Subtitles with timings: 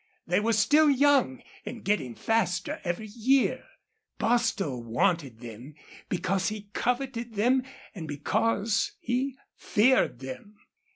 [0.25, 3.65] They were still young and getting faster every year.
[4.17, 5.75] Bostil wanted them
[6.09, 7.61] because he coveted them
[7.93, 10.55] and because he feared them.